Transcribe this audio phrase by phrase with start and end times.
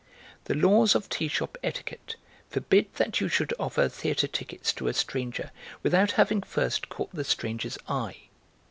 [0.45, 2.15] The laws of tea shop etiquette
[2.49, 5.51] forbid that you should offer theatre tickets to a stranger
[5.83, 8.17] without having first caught the stranger's eye.